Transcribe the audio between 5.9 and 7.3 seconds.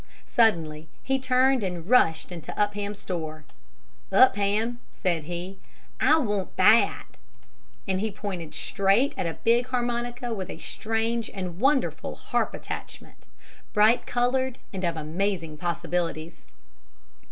"I want that!"